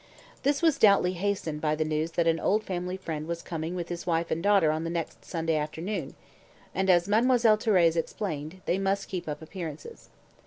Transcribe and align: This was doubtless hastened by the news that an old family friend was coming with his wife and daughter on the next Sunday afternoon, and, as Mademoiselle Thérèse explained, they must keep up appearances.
This 0.41 0.63
was 0.63 0.79
doubtless 0.79 1.17
hastened 1.17 1.61
by 1.61 1.75
the 1.75 1.85
news 1.85 2.13
that 2.13 2.25
an 2.25 2.39
old 2.39 2.63
family 2.63 2.97
friend 2.97 3.27
was 3.27 3.43
coming 3.43 3.75
with 3.75 3.89
his 3.89 4.07
wife 4.07 4.31
and 4.31 4.41
daughter 4.41 4.71
on 4.71 4.83
the 4.83 4.89
next 4.89 5.23
Sunday 5.25 5.55
afternoon, 5.55 6.15
and, 6.73 6.89
as 6.89 7.07
Mademoiselle 7.07 7.59
Thérèse 7.59 7.95
explained, 7.95 8.61
they 8.65 8.79
must 8.79 9.07
keep 9.09 9.29
up 9.29 9.43
appearances. 9.43 10.09